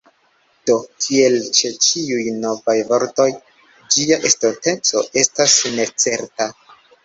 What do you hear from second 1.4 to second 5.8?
ĉe ĉiuj novaj vortoj, ĝia estonteco estas